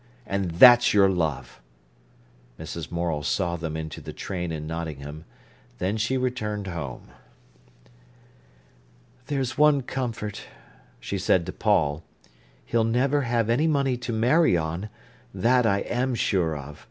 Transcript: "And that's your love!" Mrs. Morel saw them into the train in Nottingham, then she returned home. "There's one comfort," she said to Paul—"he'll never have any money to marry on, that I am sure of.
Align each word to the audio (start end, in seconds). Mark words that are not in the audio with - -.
"And 0.25 0.49
that's 0.49 0.95
your 0.95 1.09
love!" 1.11 1.61
Mrs. 2.59 2.89
Morel 2.91 3.21
saw 3.21 3.55
them 3.55 3.77
into 3.77 4.01
the 4.01 4.11
train 4.11 4.51
in 4.51 4.65
Nottingham, 4.65 5.25
then 5.77 5.95
she 5.95 6.17
returned 6.17 6.65
home. 6.65 7.09
"There's 9.27 9.59
one 9.59 9.83
comfort," 9.83 10.41
she 10.99 11.19
said 11.19 11.45
to 11.45 11.51
Paul—"he'll 11.53 12.83
never 12.83 13.21
have 13.21 13.47
any 13.47 13.67
money 13.67 13.95
to 13.97 14.11
marry 14.11 14.57
on, 14.57 14.89
that 15.35 15.67
I 15.67 15.81
am 15.81 16.15
sure 16.15 16.57
of. 16.57 16.79